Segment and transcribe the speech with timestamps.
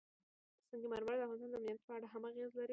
[0.69, 2.69] سنگ مرمر د افغانستان د امنیت په اړه هم اغېز لري.